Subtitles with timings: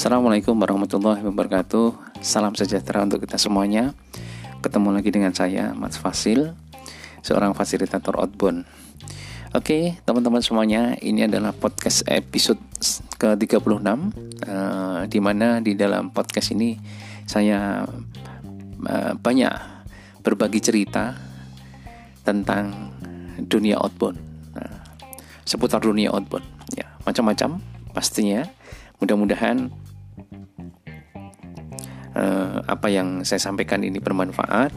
[0.00, 2.16] Assalamualaikum warahmatullahi wabarakatuh.
[2.24, 3.92] Salam sejahtera untuk kita semuanya.
[4.64, 6.56] Ketemu lagi dengan saya, Mas Fasil
[7.20, 8.64] Seorang fasilitator outbound.
[9.52, 12.56] Oke, teman-teman semuanya Ini adalah podcast episode
[13.20, 16.80] ke-36 uh, Di mana di dalam podcast ini
[17.28, 17.84] Saya
[18.88, 19.52] uh, banyak
[20.24, 21.12] berbagi cerita
[22.24, 22.72] Tentang
[23.36, 24.16] dunia outbound.
[24.56, 24.80] Nah,
[25.44, 27.60] Seputar dunia outbound ya, Macam-macam
[27.92, 28.48] pastinya.
[28.96, 29.89] Mudah-mudahan
[32.14, 34.72] uh, apa yang saya sampaikan ini bermanfaat,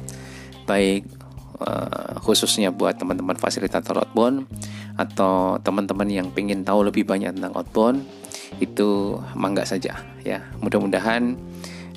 [0.65, 1.07] baik
[1.61, 4.47] uh, khususnya buat teman-teman fasilitator outbound
[4.93, 8.05] atau teman-teman yang ingin tahu lebih banyak tentang outbound
[8.61, 10.45] itu mangga saja ya.
[10.61, 11.35] Mudah-mudahan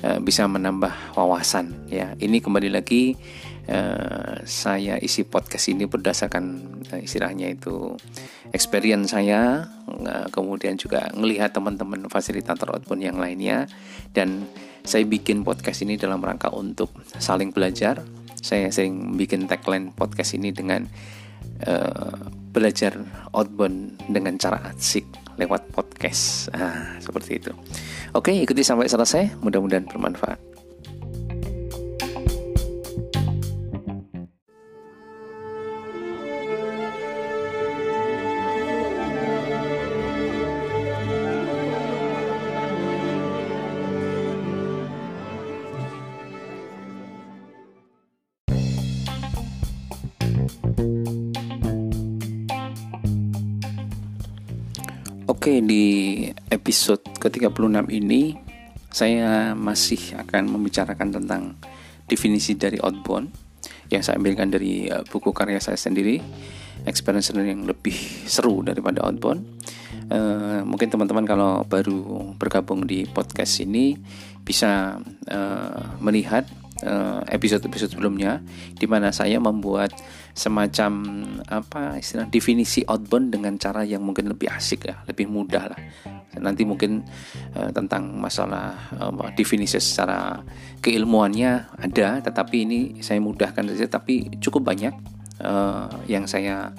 [0.03, 2.13] uh, bisa menambah wawasan ya.
[2.17, 3.15] Ini kembali lagi
[3.69, 6.45] uh, saya isi podcast ini berdasarkan
[6.91, 7.95] uh, istilahnya itu
[8.51, 9.67] experience saya
[10.31, 13.67] kemudian juga melihat teman-teman fasilitator outbound yang lainnya
[14.11, 14.47] dan
[14.87, 18.03] saya bikin podcast ini dalam rangka untuk saling belajar
[18.39, 20.87] saya sering bikin tagline podcast ini dengan
[21.67, 22.95] uh, belajar
[23.35, 26.49] outbound dengan cara asik lewat podcast.
[26.51, 27.53] Ah, seperti itu.
[28.17, 29.37] Oke ikuti sampai selesai.
[29.41, 30.56] Mudah-mudahan bermanfaat
[55.47, 58.35] Oke, di episode ke-36 ini
[58.91, 61.55] saya masih akan membicarakan tentang
[62.03, 63.31] definisi dari outbound
[63.87, 66.19] yang saya ambilkan dari uh, buku karya saya sendiri,
[66.83, 67.95] Experience yang lebih
[68.27, 69.47] seru daripada outbound.
[70.11, 73.95] Uh, mungkin teman-teman kalau baru bergabung di podcast ini
[74.43, 74.99] bisa
[75.31, 76.43] uh, melihat
[77.27, 78.31] episode-episode uh, sebelumnya
[78.77, 79.93] di mana saya membuat
[80.37, 85.81] semacam apa istilah definisi outbound dengan cara yang mungkin lebih asik ya, lebih mudah lah.
[86.37, 87.01] Nanti mungkin
[87.57, 90.37] uh, tentang masalah uh, definisi secara
[90.85, 93.89] keilmuannya ada, tetapi ini saya mudahkan saja.
[93.89, 94.93] Tapi cukup banyak
[95.41, 96.69] uh, yang saya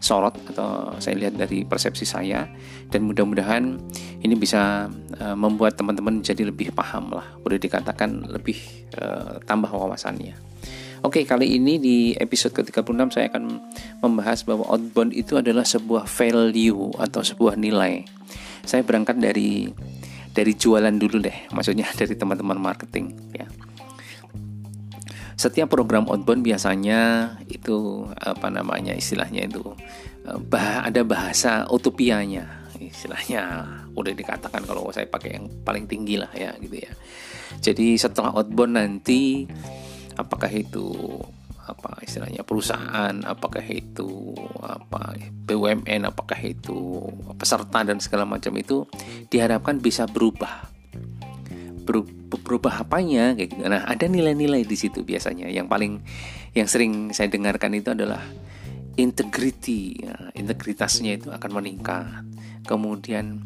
[0.00, 2.48] sorot atau saya lihat dari persepsi saya
[2.88, 3.76] dan mudah-mudahan
[4.24, 4.88] ini bisa
[5.20, 8.56] uh, membuat teman-teman jadi lebih paham lah boleh dikatakan lebih
[8.96, 10.50] uh, tambah wawasannya
[11.00, 13.72] Oke, kali ini di episode ke-36 saya akan
[14.04, 18.04] membahas bahwa outbound itu adalah sebuah value atau sebuah nilai.
[18.68, 19.64] Saya berangkat dari
[20.36, 23.48] dari jualan dulu deh, maksudnya dari teman-teman marketing ya.
[25.40, 29.64] Setiap program outbound biasanya itu apa namanya istilahnya itu
[30.28, 36.32] eh, bah ada bahasa utopianya istilahnya udah dikatakan kalau saya pakai yang paling tinggi lah
[36.32, 36.92] ya gitu ya.
[37.60, 39.44] Jadi setelah outbound nanti
[40.16, 40.92] apakah itu
[41.60, 45.14] apa istilahnya perusahaan, apakah itu apa
[45.46, 47.06] BUMN, apakah itu
[47.38, 48.88] peserta dan segala macam itu
[49.30, 50.69] diharapkan bisa berubah.
[52.30, 53.62] Berubah apanya kayak gitu.
[53.66, 55.50] Nah, ada nilai-nilai di situ biasanya.
[55.50, 55.92] Yang paling
[56.54, 58.22] yang sering saya dengarkan itu adalah
[58.96, 60.06] integrity.
[60.06, 62.24] Ya, integritasnya itu akan meningkat.
[62.64, 63.44] Kemudian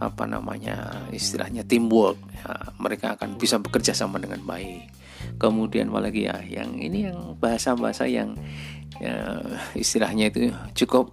[0.00, 4.88] apa namanya istilahnya teamwork ya, mereka akan bisa bekerja sama dengan baik
[5.36, 8.32] kemudian apalagi ya yang ini yang bahasa-bahasa yang
[8.96, 9.44] ya,
[9.76, 11.12] istilahnya itu cukup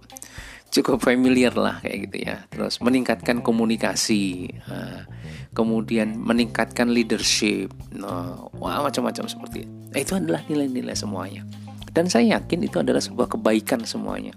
[0.68, 2.44] cukup familiar lah kayak gitu ya.
[2.52, 5.08] Terus meningkatkan komunikasi uh,
[5.56, 7.72] kemudian meningkatkan leadership.
[7.96, 9.72] Nah, wah macam-macam seperti itu.
[9.90, 11.42] Nah, itu adalah nilai-nilai semuanya.
[11.88, 14.36] Dan saya yakin itu adalah sebuah kebaikan semuanya.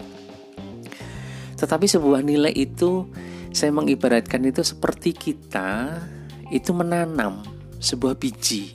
[1.60, 3.06] Tetapi sebuah nilai itu
[3.54, 6.00] saya mengibaratkan itu seperti kita
[6.50, 7.46] itu menanam
[7.78, 8.74] sebuah biji.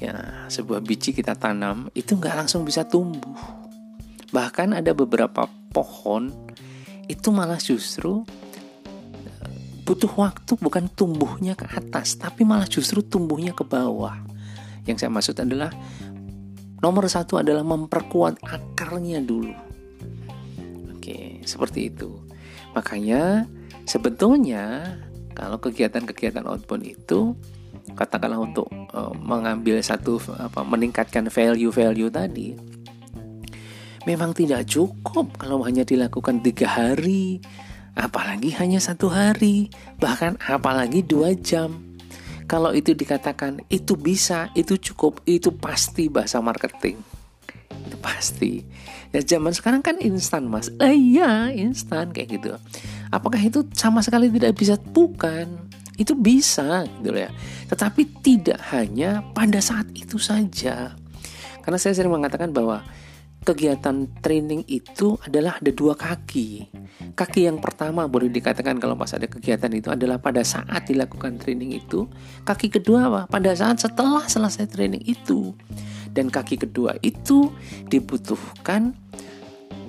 [0.00, 3.36] Ya sebuah biji kita tanam itu nggak langsung bisa tumbuh.
[4.32, 6.34] Bahkan ada beberapa pohon
[7.06, 8.22] itu malah justru
[9.26, 14.18] eh, butuh waktu bukan tumbuhnya ke atas tapi malah justru tumbuhnya ke bawah.
[14.84, 15.70] Yang saya maksud adalah
[16.82, 19.54] nomor satu adalah memperkuat akarnya dulu.
[20.94, 22.10] Oke seperti itu.
[22.74, 23.46] Makanya
[23.86, 24.94] sebetulnya
[25.34, 27.34] kalau kegiatan-kegiatan outbound itu
[27.94, 32.69] katakanlah untuk uh, mengambil satu apa meningkatkan value-value tadi
[34.08, 37.40] memang tidak cukup kalau hanya dilakukan tiga hari
[37.98, 39.68] apalagi hanya satu hari
[39.98, 41.84] bahkan apalagi dua jam.
[42.50, 46.98] Kalau itu dikatakan itu bisa itu cukup itu pasti bahasa marketing.
[47.86, 48.66] Itu pasti.
[49.14, 50.66] Ya zaman sekarang kan instan mas.
[50.82, 52.50] Eh iya instan kayak gitu.
[53.14, 54.74] Apakah itu sama sekali tidak bisa?
[54.74, 55.70] Bukan.
[55.94, 57.30] Itu bisa gitu ya.
[57.70, 60.98] Tetapi tidak hanya pada saat itu saja.
[61.62, 62.82] Karena saya sering mengatakan bahwa
[63.40, 66.68] kegiatan training itu adalah ada dua kaki.
[67.16, 71.72] Kaki yang pertama boleh dikatakan kalau pas ada kegiatan itu adalah pada saat dilakukan training
[71.80, 72.04] itu.
[72.44, 73.20] Kaki kedua apa?
[73.32, 75.56] Pada saat setelah selesai training itu.
[76.10, 77.48] Dan kaki kedua itu
[77.88, 78.92] dibutuhkan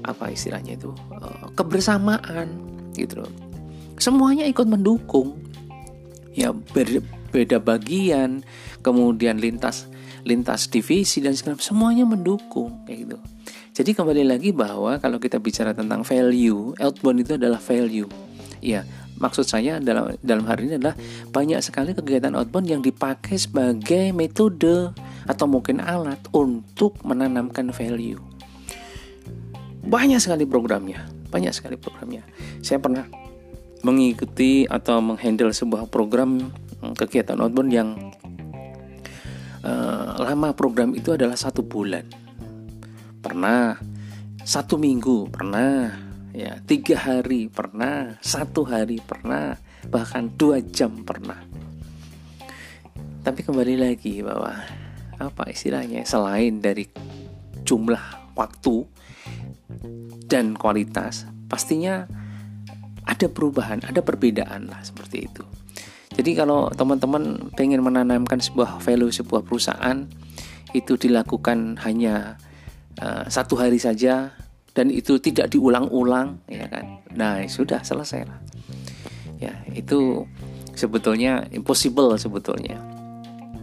[0.01, 2.48] apa istilahnya itu eh, kebersamaan
[2.95, 3.31] gitu loh.
[4.00, 5.38] Semuanya ikut mendukung.
[6.31, 6.56] Ya
[7.31, 8.42] beda bagian,
[8.80, 9.92] kemudian lintas
[10.24, 13.18] lintas divisi dan segala semuanya mendukung kayak gitu.
[13.72, 18.12] Jadi kembali lagi bahwa kalau kita bicara tentang value, outbound itu adalah value.
[18.60, 18.84] Ya,
[19.16, 21.00] maksud saya dalam dalam hari ini adalah
[21.32, 24.92] banyak sekali kegiatan outbound yang dipakai sebagai metode
[25.24, 28.20] atau mungkin alat untuk menanamkan value.
[29.88, 32.28] Banyak sekali programnya, banyak sekali programnya.
[32.60, 33.08] Saya pernah
[33.88, 36.52] mengikuti atau menghandle sebuah program
[36.84, 37.96] hmm, kegiatan outbound yang
[39.64, 42.04] uh, lama program itu adalah satu bulan
[43.22, 43.78] pernah.
[44.42, 45.94] Satu minggu pernah.
[46.34, 48.18] Ya tiga hari pernah.
[48.20, 49.56] Satu hari pernah.
[49.86, 51.38] Bahkan dua jam pernah.
[53.22, 54.58] Tapi kembali lagi bahwa
[55.22, 56.90] apa istilahnya selain dari
[57.62, 58.90] jumlah waktu
[60.26, 62.10] dan kualitas pastinya
[63.06, 65.46] ada perubahan ada perbedaan lah seperti itu.
[66.12, 70.10] Jadi kalau teman-teman pengen menanamkan sebuah value sebuah perusahaan
[70.74, 72.42] itu dilakukan hanya
[73.01, 74.31] uh, satu hari saja
[74.71, 77.03] dan itu tidak diulang-ulang ya kan?
[77.12, 78.39] Nah sudah selesai lah.
[79.42, 80.24] Ya itu
[80.77, 82.80] sebetulnya impossible sebetulnya.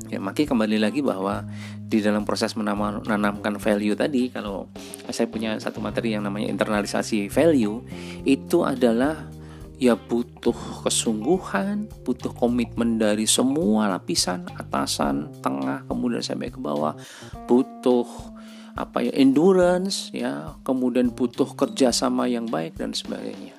[0.08, 1.44] Ya makanya kembali lagi bahwa
[1.88, 4.68] di dalam proses menanamkan value tadi kalau
[5.08, 7.80] saya punya satu materi yang namanya internalisasi value
[8.24, 9.28] itu adalah
[9.78, 16.98] ya butuh kesungguhan, butuh komitmen dari semua lapisan atasan, tengah, kemudian sampai ke bawah,
[17.46, 18.04] butuh
[18.78, 23.58] apa ya endurance ya kemudian butuh kerjasama yang baik dan sebagainya.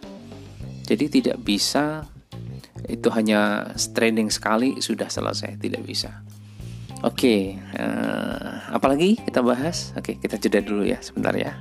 [0.87, 2.07] Jadi tidak bisa
[2.87, 6.23] itu hanya training sekali sudah selesai tidak bisa.
[6.99, 7.41] Oke okay,
[7.79, 9.91] uh, eh, apalagi kita bahas?
[9.95, 11.55] Oke okay, kita jeda dulu ya sebentar ya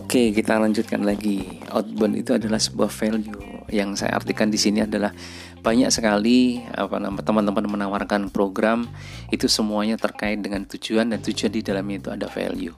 [0.00, 1.60] Oke, kita lanjutkan lagi.
[1.68, 5.12] Outbound itu adalah sebuah value yang saya artikan di sini adalah
[5.60, 8.88] banyak sekali apa nama teman-teman menawarkan program
[9.28, 12.72] itu semuanya terkait dengan tujuan dan tujuan di dalamnya itu ada value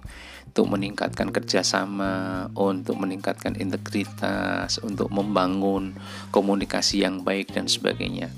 [0.52, 5.96] untuk meningkatkan kerjasama, untuk meningkatkan integritas, untuk membangun
[6.28, 8.28] komunikasi yang baik dan sebagainya.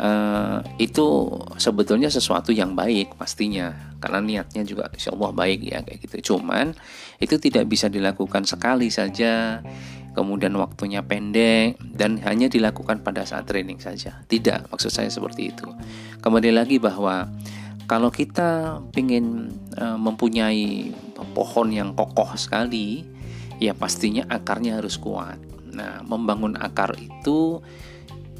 [0.00, 1.28] Uh, itu
[1.60, 6.16] sebetulnya sesuatu yang baik pastinya karena niatnya juga insya Allah baik ya kayak gitu.
[6.32, 6.72] Cuman
[7.20, 9.60] itu tidak bisa dilakukan sekali saja
[10.16, 14.24] kemudian waktunya pendek dan hanya dilakukan pada saat training saja.
[14.24, 15.68] Tidak maksud saya seperti itu.
[16.24, 17.28] Kembali lagi bahwa
[17.84, 20.94] kalau kita ingin uh, mempunyai
[21.36, 23.04] pohon yang kokoh sekali
[23.60, 25.36] ya pastinya akarnya harus kuat.
[25.70, 27.60] Nah membangun akar itu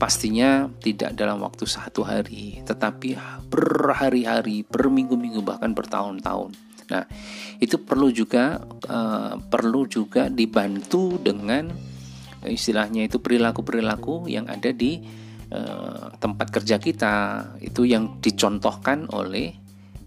[0.00, 3.20] pastinya tidak dalam waktu satu hari, tetapi
[3.52, 6.56] berhari-hari, berminggu-minggu bahkan bertahun-tahun.
[6.88, 7.04] Nah,
[7.60, 11.68] itu perlu juga uh, perlu juga dibantu dengan
[12.48, 15.04] istilahnya itu perilaku-perilaku yang ada di
[15.52, 17.14] uh, tempat kerja kita
[17.60, 19.59] itu yang dicontohkan oleh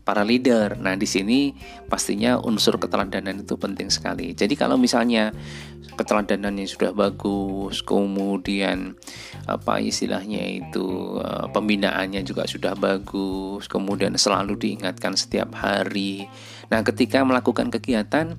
[0.04, 0.76] para leader.
[0.80, 1.56] Nah, di sini
[1.88, 4.36] pastinya unsur keteladanan itu penting sekali.
[4.36, 5.32] Jadi kalau misalnya
[5.96, 9.00] keteladanannya sudah bagus, kemudian
[9.48, 16.28] apa istilahnya itu eh, pembinaannya juga sudah bagus, kemudian selalu diingatkan setiap hari.
[16.68, 18.36] Nah, ketika melakukan kegiatan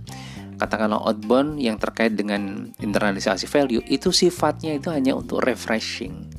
[0.54, 6.30] katakanlah outbound yang terkait dengan internalisasi value itu sifatnya itu hanya untuk refreshing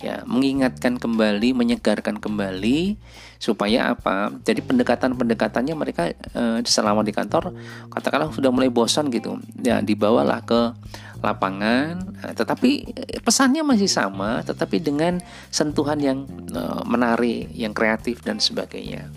[0.00, 2.96] ya mengingatkan kembali menyegarkan kembali
[3.36, 4.32] supaya apa?
[4.44, 7.52] Jadi pendekatan-pendekatannya mereka e, selama di kantor
[7.92, 9.36] katakanlah sudah mulai bosan gitu.
[9.60, 10.72] Ya dibawalah ke
[11.20, 12.00] lapangan.
[12.00, 15.20] Nah, tetapi eh, pesannya masih sama tetapi dengan
[15.52, 19.08] sentuhan yang e, menarik yang kreatif dan sebagainya.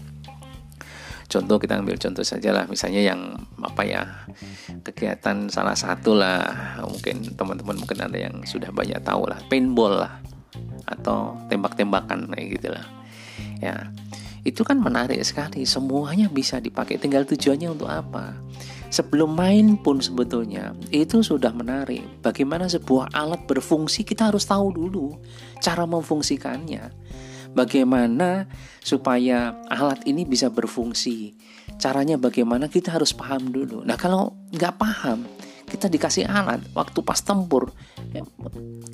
[1.32, 4.06] Contoh kita ambil contoh saja lah misalnya yang apa ya
[4.86, 10.22] kegiatan salah satu lah mungkin teman-teman mungkin ada yang sudah banyak tahu lah paintball lah
[10.86, 12.86] atau tembak-tembakan kayak gitu lah
[13.64, 13.90] ya
[14.44, 15.64] itu kan menarik sekali.
[15.64, 17.00] Semuanya bisa dipakai.
[17.00, 18.36] Tinggal tujuannya untuk apa?
[18.94, 22.04] Sebelum main pun sebetulnya itu sudah menarik.
[22.22, 25.18] Bagaimana sebuah alat berfungsi kita harus tahu dulu
[25.64, 26.94] cara memfungsikannya.
[27.58, 28.46] Bagaimana
[28.84, 31.34] supaya alat ini bisa berfungsi.
[31.82, 33.82] Caranya bagaimana kita harus paham dulu.
[33.82, 35.26] Nah kalau nggak paham,
[35.68, 37.72] kita dikasih alat waktu pas tempur,
[38.14, 38.24] ya,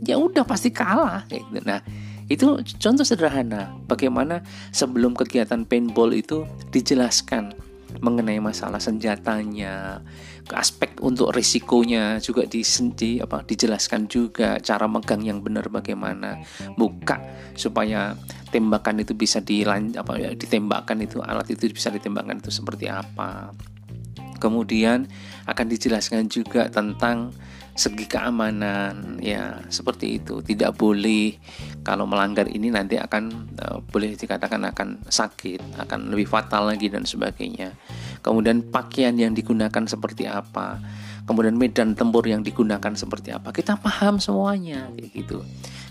[0.05, 1.25] ya udah pasti kalah.
[1.27, 1.61] Gitu.
[1.65, 1.81] Nah
[2.29, 7.57] itu contoh sederhana bagaimana sebelum kegiatan paintball itu dijelaskan
[8.05, 10.05] mengenai masalah senjatanya,
[10.53, 12.61] aspek untuk risikonya juga di,
[12.93, 16.37] di apa dijelaskan juga cara megang yang benar bagaimana,
[16.77, 17.17] buka
[17.57, 18.13] supaya
[18.53, 23.53] tembakan itu bisa dilan apa ya ditembakkan itu alat itu bisa ditembakkan itu seperti apa.
[24.39, 25.09] Kemudian
[25.49, 27.33] akan dijelaskan juga tentang
[27.79, 30.43] segi keamanan ya seperti itu.
[30.43, 31.39] Tidak boleh
[31.81, 37.07] kalau melanggar ini nanti akan uh, boleh dikatakan akan sakit akan lebih fatal lagi dan
[37.07, 37.73] sebagainya.
[38.19, 40.77] Kemudian pakaian yang digunakan seperti apa
[41.29, 45.45] kemudian medan tempur yang digunakan seperti apa kita paham semuanya kayak gitu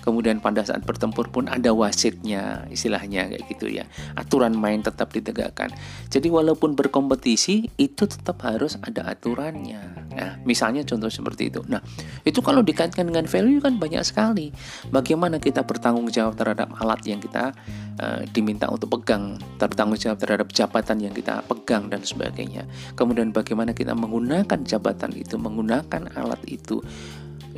[0.09, 3.85] kemudian pada saat bertempur pun ada wasitnya istilahnya kayak gitu ya.
[4.17, 5.69] Aturan main tetap ditegakkan.
[6.09, 10.09] Jadi walaupun berkompetisi itu tetap harus ada aturannya.
[10.17, 11.61] Nah misalnya contoh seperti itu.
[11.69, 11.85] Nah
[12.25, 14.49] itu kalau dikaitkan dengan value kan banyak sekali.
[14.89, 17.53] Bagaimana kita bertanggung jawab terhadap alat yang kita
[18.01, 22.65] uh, diminta untuk pegang bertanggung jawab terhadap jabatan yang kita pegang dan sebagainya.
[22.97, 26.81] Kemudian bagaimana kita menggunakan jabatan itu menggunakan alat itu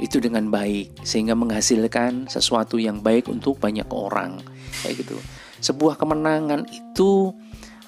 [0.01, 4.41] itu dengan baik sehingga menghasilkan sesuatu yang baik untuk banyak orang.
[4.83, 5.17] Kayak gitu.
[5.61, 7.37] Sebuah kemenangan itu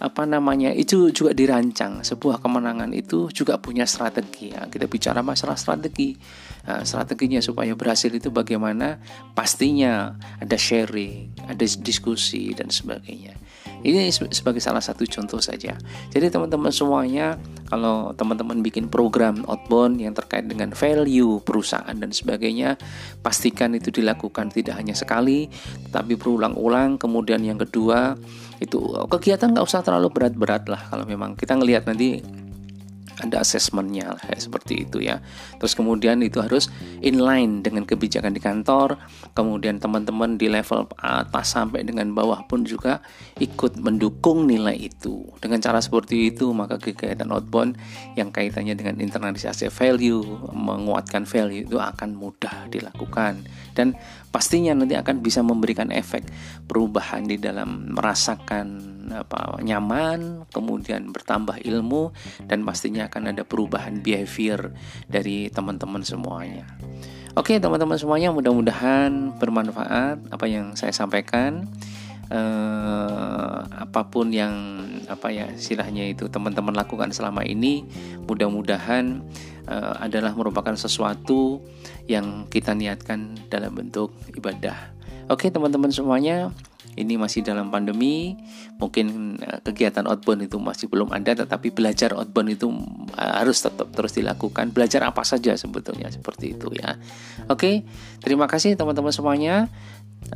[0.02, 2.04] apa namanya itu juga dirancang.
[2.04, 4.52] Sebuah kemenangan itu juga punya strategi.
[4.52, 6.14] Ya kita bicara masalah strategi.
[6.62, 9.00] Nah, strateginya supaya berhasil itu bagaimana?
[9.32, 13.34] Pastinya ada sharing ada diskusi dan sebagainya
[13.82, 15.74] ini sebagai salah satu contoh saja.
[16.10, 17.34] Jadi teman-teman semuanya
[17.66, 22.78] kalau teman-teman bikin program outbound yang terkait dengan value perusahaan dan sebagainya,
[23.24, 25.50] pastikan itu dilakukan tidak hanya sekali,
[25.90, 27.00] tapi berulang-ulang.
[27.00, 28.14] Kemudian yang kedua
[28.62, 28.78] itu
[29.10, 32.22] kegiatan nggak usah terlalu berat-berat lah kalau memang kita ngelihat nanti
[33.20, 35.20] ada asesmennya seperti itu ya.
[35.60, 36.72] Terus kemudian itu harus
[37.04, 38.96] inline dengan kebijakan di kantor.
[39.36, 43.04] Kemudian teman-teman di level atas sampai dengan bawah pun juga
[43.36, 45.28] ikut mendukung nilai itu.
[45.42, 47.76] Dengan cara seperti itu maka kegiatan outbound
[48.16, 53.96] yang kaitannya dengan internalisasi value, menguatkan value itu akan mudah dilakukan dan
[54.32, 56.24] pastinya nanti akan bisa memberikan efek
[56.64, 62.10] perubahan di dalam merasakan apa nyaman, kemudian bertambah ilmu
[62.48, 64.72] dan pastinya akan ada perubahan behavior
[65.06, 66.64] dari teman-teman semuanya.
[67.32, 71.64] Oke, teman-teman semuanya mudah-mudahan bermanfaat apa yang saya sampaikan.
[72.32, 77.84] Eh, apa pun yang apa ya istilahnya itu teman-teman lakukan selama ini
[78.24, 79.20] mudah-mudahan
[79.68, 81.60] eh, adalah merupakan sesuatu
[82.08, 84.92] yang kita niatkan dalam bentuk ibadah.
[85.32, 86.52] Oke, teman-teman semuanya,
[86.92, 88.36] ini masih dalam pandemi,
[88.76, 92.68] mungkin eh, kegiatan outbound itu masih belum ada, tetapi belajar outbound itu
[93.16, 94.76] eh, harus tetap terus dilakukan.
[94.76, 97.00] Belajar apa saja sebetulnya seperti itu ya.
[97.48, 97.88] Oke,
[98.20, 99.72] terima kasih teman-teman semuanya.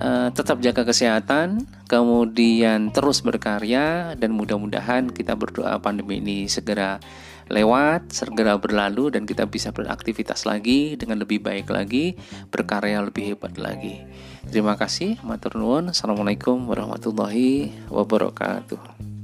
[0.03, 6.99] Uh, tetap jaga kesehatan, kemudian terus berkarya dan mudah-mudahan kita berdoa pandemi ini segera
[7.47, 12.19] lewat, segera berlalu dan kita bisa beraktivitas lagi dengan lebih baik lagi,
[12.51, 14.03] berkarya lebih hebat lagi.
[14.47, 15.91] Terima kasih, matur nuwun.
[15.91, 19.16] Assalamualaikum warahmatullahi wabarakatuh.